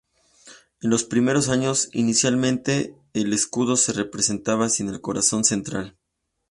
[0.81, 5.95] En los primeros años, inicialmente el escudo se representaba sin el corazón central.